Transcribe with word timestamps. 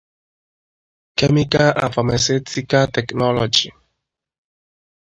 Chemical 1.15 1.73
and 1.77 1.93
Pharmaceutical 1.93 2.87
Technology. 2.87 3.71